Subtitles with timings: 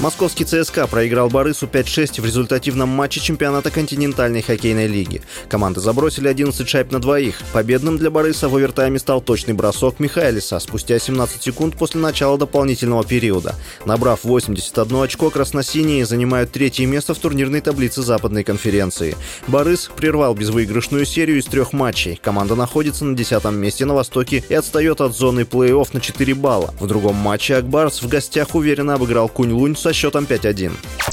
[0.00, 5.22] Московский ЦСКА проиграл Борису 5-6 в результативном матче чемпионата континентальной хоккейной лиги.
[5.48, 7.40] Команды забросили 11 шайб на двоих.
[7.52, 13.02] Победным для Бориса в овертайме стал точный бросок Михайлиса спустя 17 секунд после начала дополнительного
[13.02, 13.56] периода.
[13.86, 19.16] Набрав 81 очко, красносиние занимают третье место в турнирной таблице Западной конференции.
[19.48, 22.20] Борис прервал безвыигрышную серию из трех матчей.
[22.22, 26.72] Команда находится на 10 месте на Востоке и отстает от зоны плей-офф на 4 балла.
[26.78, 31.07] В другом матче Акбарс в гостях уверенно обыграл Кунь-Лунь со счетом 5-1.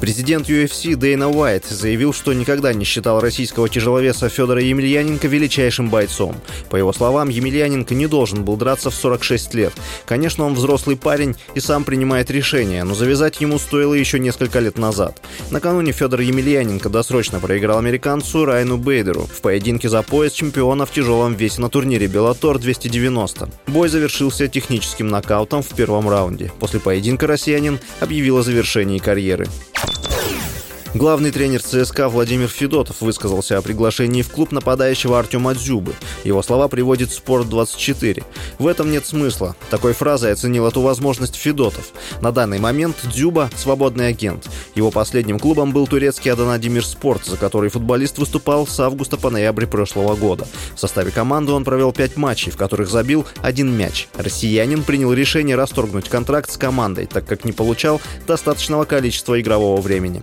[0.00, 6.36] Президент UFC Дейна Уайт заявил, что никогда не считал российского тяжеловеса Федора Емельяненко величайшим бойцом.
[6.68, 9.72] По его словам, Емельяненко не должен был драться в 46 лет.
[10.04, 14.76] Конечно, он взрослый парень и сам принимает решения, но завязать ему стоило еще несколько лет
[14.76, 15.20] назад.
[15.50, 21.34] Накануне Федор Емельяненко досрочно проиграл американцу Райну Бейдеру в поединке за пояс чемпиона в тяжелом
[21.34, 23.48] весе на турнире Беллатор 290.
[23.68, 26.52] Бой завершился техническим нокаутом в первом раунде.
[26.60, 29.46] После поединка россиянин объявил о завершении карьеры.
[30.96, 35.92] Главный тренер ЦСКА Владимир Федотов высказался о приглашении в клуб нападающего Артема Дзюбы.
[36.24, 38.24] Его слова приводит «Спорт-24».
[38.58, 39.54] В этом нет смысла.
[39.68, 41.90] Такой фразой оценил эту возможность Федотов.
[42.22, 44.48] На данный момент Дзюба– свободный агент.
[44.74, 49.66] Его последним клубом был турецкий Адана Спорт, за который футболист выступал с августа по ноябрь
[49.66, 50.48] прошлого года.
[50.74, 54.08] В составе команды он провел пять матчей, в которых забил один мяч.
[54.16, 60.22] Россиянин принял решение расторгнуть контракт с командой, так как не получал достаточного количества игрового времени.